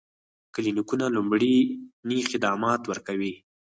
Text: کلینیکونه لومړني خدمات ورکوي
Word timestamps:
کلینیکونه 0.53 1.05
لومړني 1.15 2.19
خدمات 2.29 2.81
ورکوي 2.85 3.33